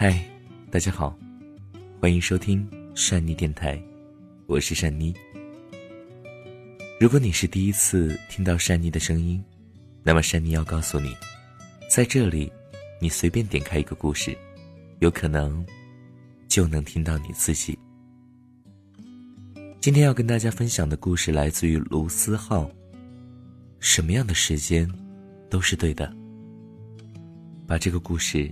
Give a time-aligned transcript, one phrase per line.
[0.00, 0.16] 嗨，
[0.70, 1.18] 大家好，
[2.00, 2.64] 欢迎收听
[2.94, 3.82] 善妮电台，
[4.46, 5.12] 我是善妮。
[7.00, 9.42] 如果你是第一次听到善妮的声音，
[10.04, 11.16] 那么善妮要告诉你，
[11.90, 12.48] 在这里，
[13.00, 14.38] 你随便点开一个故事，
[15.00, 15.66] 有可能
[16.46, 17.76] 就能听到你自己。
[19.80, 22.70] 今天要跟大家分享的故事来自于卢思浩。
[23.80, 24.88] 什么样的时间，
[25.50, 26.14] 都是对的。
[27.66, 28.48] 把这个故事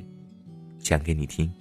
[0.89, 1.53] 讲给你听。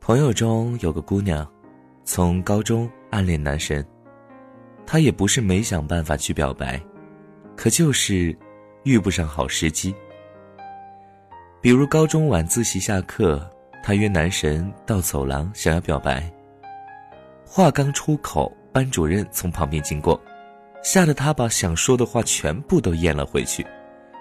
[0.00, 1.48] 朋友中有个姑娘，
[2.02, 3.86] 从高中暗恋男神。
[4.84, 6.82] 她也不是没想办法去表白，
[7.56, 8.36] 可就是
[8.84, 9.94] 遇不上好时机。
[11.60, 13.48] 比如高中晚自习下课，
[13.82, 16.30] 她约男神到走廊想要表白。
[17.44, 20.20] 话刚出口，班主任从旁边经过，
[20.82, 23.66] 吓得她把想说的话全部都咽了回去，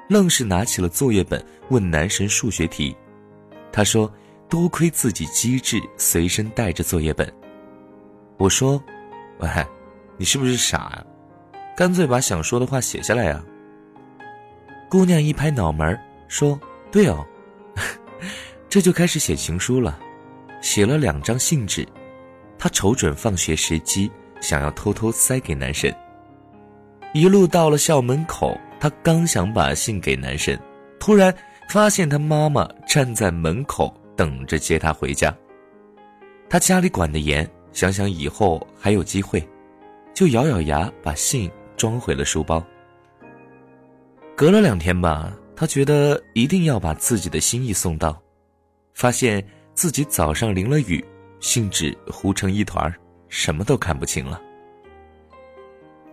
[0.09, 2.95] 愣是拿起了作业本问男神数学题。
[3.71, 4.11] 他说
[4.49, 7.31] ：“多亏自己机智，随身带着作业本。”
[8.37, 8.81] 我说
[9.39, 9.47] ：“喂。”
[10.17, 11.05] 你是不是傻啊？
[11.77, 13.41] 干脆把想说的话写下来呀。
[14.89, 16.59] 姑娘一拍脑门说
[16.91, 17.23] ：“对哦，
[18.67, 19.99] 这就开始写情书了。”
[20.61, 21.87] 写了两张信纸，
[22.57, 25.95] 她瞅准放学时机，想要偷偷塞给男神。
[27.13, 30.59] 一路到了校门口，她刚想把信给男神，
[30.99, 31.33] 突然
[31.69, 35.33] 发现他妈妈站在门口等着接她回家。
[36.49, 39.47] 她家里管得严，想想以后还有机会。
[40.13, 42.61] 就咬咬牙把信装回了书包。
[44.39, 48.17] 隔了两天吧，他觉得一定要把自己的心意送到，
[48.93, 51.03] 发现自己早上淋了雨，
[51.41, 52.89] 信纸糊成一团
[53.27, 54.41] 什么都看不清了。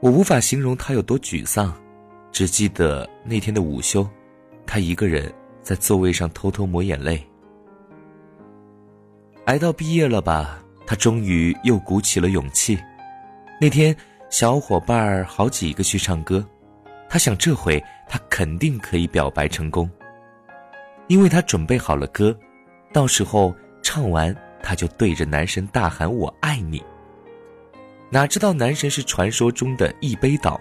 [0.00, 1.72] 我无法形容他有多沮丧，
[2.32, 4.04] 只记得那天的午休，
[4.66, 5.32] 他一个人
[5.62, 7.24] 在座位上偷偷抹眼泪。
[9.44, 12.76] 挨到毕业了吧，他终于又鼓起了勇气。
[13.60, 13.96] 那天，
[14.30, 16.44] 小伙伴好几个去唱歌，
[17.08, 19.90] 他想这回他肯定可以表白成功，
[21.08, 22.36] 因为他准备好了歌，
[22.92, 26.82] 到时候唱完他就对着男神大喊“我爱你”。
[28.10, 30.60] 哪知道男神是传说中的一杯倒，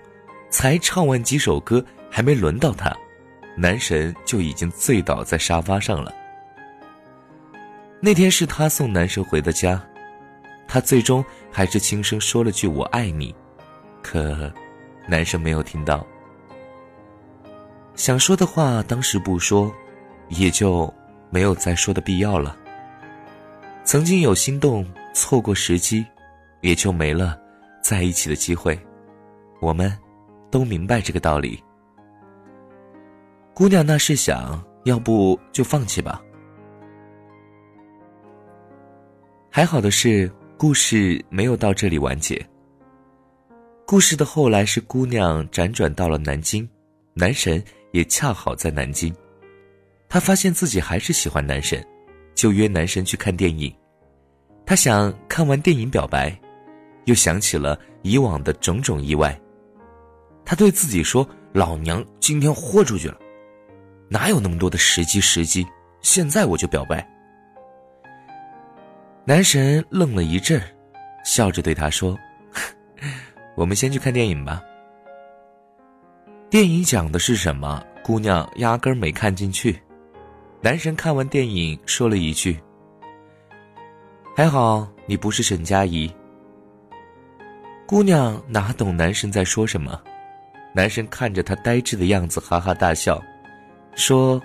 [0.49, 2.95] 才唱完几首歌还没轮到他，
[3.55, 6.13] 男神就已经醉倒在沙发上了。
[8.01, 9.81] 那天是他送男神回的家。
[10.67, 13.33] 他最终还是轻声说了句“我爱你”，
[14.01, 14.51] 可
[15.07, 16.05] 男生没有听到。
[17.95, 19.73] 想说的话当时不说，
[20.29, 20.93] 也就
[21.29, 22.57] 没有再说的必要了。
[23.83, 26.05] 曾经有心动，错过时机，
[26.61, 27.37] 也就没了
[27.81, 28.79] 在一起的机会。
[29.61, 29.91] 我们
[30.51, 31.63] 都明白这个道理。
[33.53, 36.21] 姑娘那是想要不就放弃吧。
[39.49, 40.31] 还好的是。
[40.57, 42.43] 故事没有到这里完结。
[43.85, 46.67] 故事的后来是姑娘辗转到了南京，
[47.13, 47.61] 男神
[47.95, 49.15] 也恰好在南京。
[50.09, 51.81] 她发现自己还是喜欢男神，
[52.35, 53.73] 就约男神去看电影。
[54.65, 56.37] 她想看完电影表白，
[57.05, 59.39] 又想起了以往的种种意外。
[60.43, 63.17] 她对自己说：“老娘今天豁出去了，
[64.09, 65.21] 哪有那么多的时机？
[65.21, 65.65] 时机，
[66.01, 67.09] 现在我就表白。”
[69.23, 70.61] 男神愣了一阵，
[71.23, 72.19] 笑着对他说
[73.55, 74.61] ：“我们先去看电影吧。”
[76.49, 77.83] 电影讲的是什么？
[78.03, 79.81] 姑娘压根没看进去。
[80.61, 82.59] 男神看完电影说了一句
[84.37, 86.11] ：“还好你不是沈佳宜。”
[87.87, 89.99] 姑娘哪懂男神在说什么？
[90.73, 93.21] 男神看着她呆滞的样子，哈哈大笑，
[93.95, 94.41] 说：“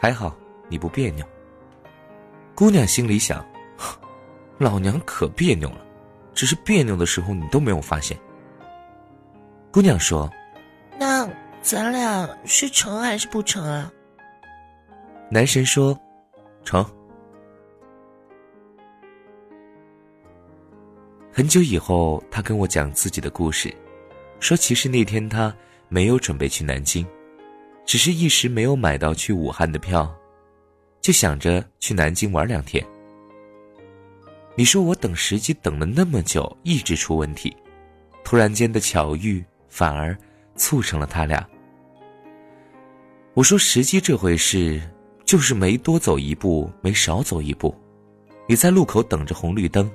[0.00, 0.36] 还好
[0.68, 1.24] 你不别扭。”
[2.54, 3.44] 姑娘心里想
[4.58, 5.84] ：“老娘可别扭了，
[6.34, 8.18] 只是别扭的时候你都没有发现。”
[9.72, 10.30] 姑娘说
[11.64, 13.90] ：“咱俩是成还是不成啊？”
[15.32, 15.98] 男神说
[16.62, 16.84] ：“成。”
[21.32, 23.74] 很久以后，他跟我讲自己的故事，
[24.40, 25.52] 说其实那天他
[25.88, 27.04] 没有准备去南京，
[27.86, 30.14] 只是一时没有买到去武汉的票。
[31.00, 32.84] 就想着去南京玩两天。
[34.54, 37.56] 你说我等时机等了那么久，一直出问题，
[38.22, 40.16] 突然间的巧遇反而
[40.56, 41.46] 促成了他俩。
[43.34, 44.80] 我说时机这回事，
[45.24, 47.74] 就是没多走一步，没少走一步。
[48.48, 49.90] 你在路口等着红绿灯，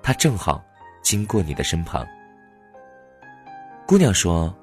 [0.00, 0.64] 他正好
[1.02, 2.06] 经过你的身旁。
[3.84, 4.56] 姑娘说：“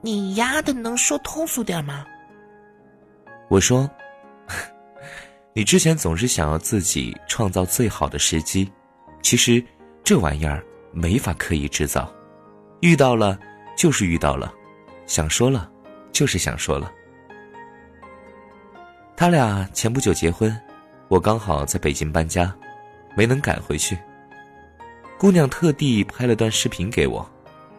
[0.00, 2.06] 你丫的能说通俗点吗？”
[3.50, 3.90] 我说
[5.52, 8.70] ：“你之前总是想要自己创造最好的时机，
[9.22, 9.60] 其实
[10.04, 12.08] 这玩意儿没法刻意制造，
[12.80, 13.36] 遇到了
[13.76, 14.54] 就是遇到了，
[15.04, 15.68] 想说了
[16.12, 16.92] 就是想说了。”
[19.16, 20.54] 他俩前不久结婚，
[21.08, 22.54] 我刚好在北京搬家。
[23.16, 23.96] 没能赶回去。
[25.18, 27.26] 姑娘特地拍了段视频给我，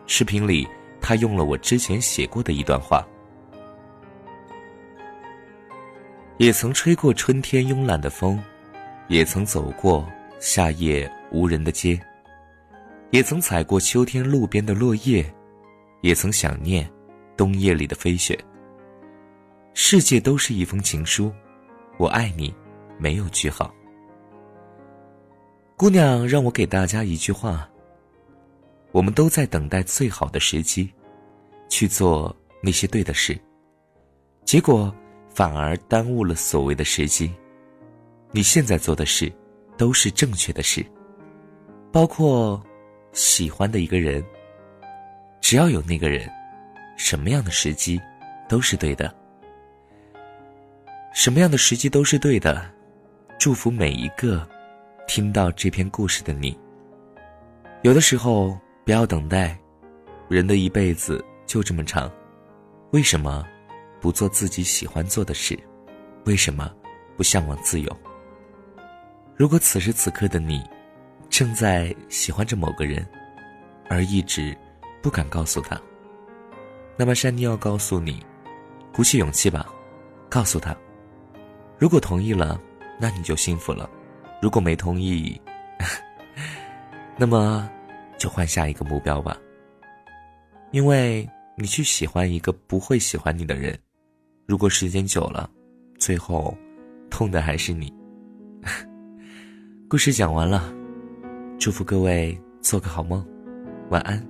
[0.08, 0.68] 视频里
[1.00, 3.08] 她用了我之前写过的一段话：
[6.38, 8.42] 也曾吹过春天慵懒的风，
[9.10, 10.10] 也曾走过
[10.40, 12.02] 夏夜无人的街，
[13.12, 15.24] 也曾踩过秋天路边的落叶，
[16.02, 16.90] 也曾想念
[17.38, 18.36] 冬夜里的飞雪。
[19.80, 21.32] 世界都是一封情书，
[21.98, 22.52] 我爱你，
[22.98, 23.72] 没有句号。
[25.76, 27.70] 姑娘让我给大家一句话：
[28.92, 30.92] 我们都在等待最好的时机，
[31.70, 33.40] 去做那些对的事，
[34.46, 34.92] 结果
[35.30, 37.32] 反而耽误了所谓的时机。
[38.32, 39.32] 你现在做的事，
[39.78, 40.84] 都是正确的事，
[41.92, 42.60] 包括
[43.14, 44.26] 喜欢的一个人。
[45.40, 46.28] 只要有那个人，
[46.98, 48.02] 什么样的时机
[48.50, 49.16] 都是对的。
[51.18, 52.64] 什么样的时机都是对的，
[53.40, 54.48] 祝福每一个。
[55.08, 56.56] 听到这篇故事的你，
[57.82, 58.56] 有的时候
[58.86, 59.58] 不要等待，
[60.30, 62.12] 人的一辈子就这么长，
[62.92, 63.44] 为什么
[64.00, 65.58] 不做自己喜欢做的事？
[66.26, 66.72] 为什么
[67.16, 67.98] 不向往自由？
[69.36, 70.64] 如果此时此刻的你
[71.28, 73.04] 正在喜欢着某个人，
[73.90, 74.56] 而一直
[75.02, 75.82] 不敢告诉他，
[76.96, 78.24] 那么珊妮要告诉你，
[78.94, 79.66] 鼓起勇气吧，
[80.30, 80.78] 告诉他。
[81.80, 82.60] 如果同意了，
[83.00, 83.88] 那你就幸福了。
[84.42, 85.40] 如果没同意，
[87.18, 87.70] 那么
[88.18, 89.38] 就换下一个目标吧。
[90.72, 93.78] 因为你去喜欢一个不会喜欢你的人，
[94.48, 95.50] 如果时间久了，
[96.00, 96.56] 最后
[97.10, 97.94] 痛的还是你。
[99.88, 100.74] 故事讲完了，
[101.60, 103.26] 祝福各位做个好梦，
[103.90, 104.22] 晚安。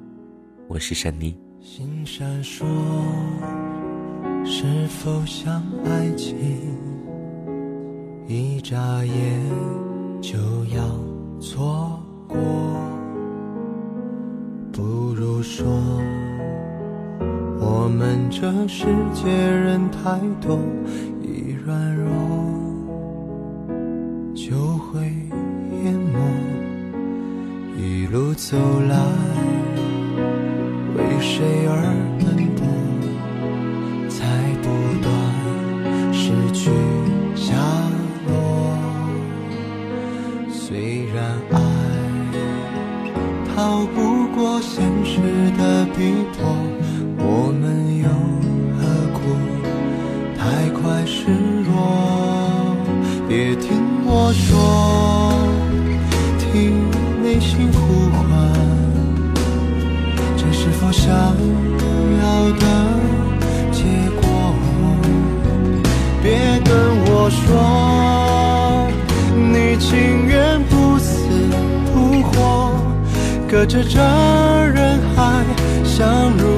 [0.67, 1.38] 我是珊妮。
[1.61, 2.65] 心闪烁，
[4.45, 6.35] 是否像爱情？
[8.27, 9.41] 一眨眼。
[10.19, 10.38] 就
[10.75, 10.83] 要
[11.39, 12.38] 错过，
[14.74, 15.65] 不如说，
[17.59, 20.59] 我们这世界人太多，
[21.21, 22.09] 一软弱
[24.35, 25.06] 就会
[25.83, 26.19] 淹没。
[27.77, 28.57] 一路走
[28.89, 28.97] 来，
[30.97, 31.94] 为谁而
[43.57, 45.18] 逃不过现实
[45.57, 46.45] 的逼迫，
[47.18, 48.07] 我们又
[48.77, 48.86] 何
[49.18, 49.19] 苦
[50.38, 51.25] 太快失
[51.65, 52.77] 落？
[53.27, 53.65] 别听
[54.06, 54.54] 我说，
[56.38, 56.45] 听
[57.24, 58.30] 内心呼唤，
[60.38, 61.10] 这是否想
[62.21, 62.25] 要
[62.60, 62.76] 的
[73.69, 73.83] 这
[74.74, 75.43] 人海，
[75.83, 76.56] 相濡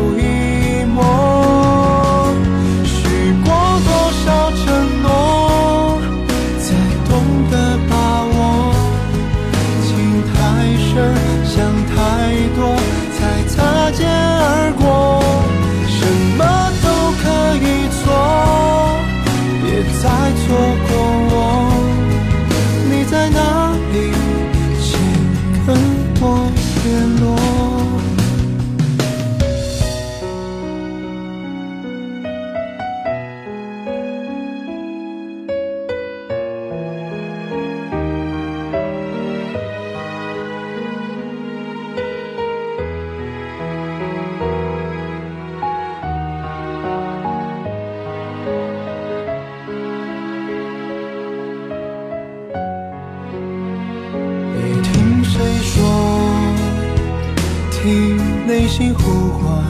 [58.59, 59.63] 内心呼唤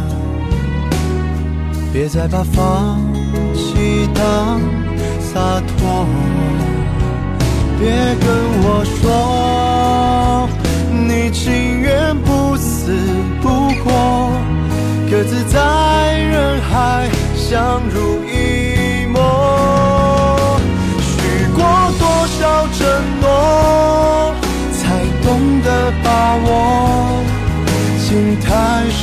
[1.93, 2.99] 别再把放
[3.53, 4.59] 弃当
[5.19, 6.07] 洒脱
[7.79, 8.27] 别跟
[8.63, 10.49] 我说
[11.07, 12.91] 你情愿不死
[13.43, 14.31] 不活
[15.11, 20.59] 各自在人海相濡以沫。
[20.99, 21.61] 许过
[21.99, 22.79] 多少承
[23.21, 24.33] 诺
[24.73, 27.19] 才懂得把握。
[28.09, 28.35] 心